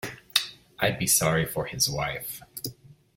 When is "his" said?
1.67-1.87